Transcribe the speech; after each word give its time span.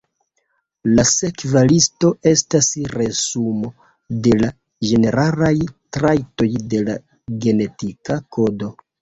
La 0.99 1.03
sekva 1.09 1.61
listo 1.71 2.09
estas 2.31 2.69
resumo 2.93 3.69
de 4.29 4.33
la 4.41 4.49
ĝeneralaj 4.89 5.53
trajtoj 5.99 6.49
de 6.73 6.83
la 6.89 6.99
genetika 7.47 8.19
kodo. 8.41 8.75